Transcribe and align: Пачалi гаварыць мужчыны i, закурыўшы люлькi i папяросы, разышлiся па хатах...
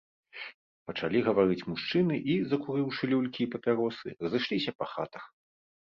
Пачалi 0.91 1.19
гаварыць 1.27 1.67
мужчыны 1.73 2.15
i, 2.35 2.39
закурыўшы 2.53 3.03
люлькi 3.15 3.41
i 3.45 3.51
папяросы, 3.55 4.07
разышлiся 4.25 4.71
па 4.79 4.85
хатах... 4.95 5.23